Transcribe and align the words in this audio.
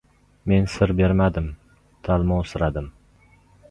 Men 0.51 0.65
sir 0.77 0.89
bermadim, 1.01 1.53
talmovsiradim. 2.09 2.93